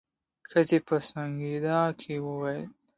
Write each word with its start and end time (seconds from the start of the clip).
ښځې 0.49 0.77
په 0.87 0.95
سونګېدا 1.07 1.79
کې 1.99 2.13
وويل. 2.27 2.65